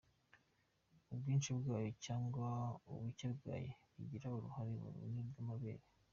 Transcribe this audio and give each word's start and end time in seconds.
Ubwinshi 1.11 1.49
bwayo 1.57 1.89
cyangwa 2.05 2.47
ubuke 2.93 3.27
bwayo 3.37 3.71
bigira 3.93 4.27
uruhare 4.37 4.71
mu 4.81 4.87
bunini 4.93 5.21
bw’amabere. 5.31 5.83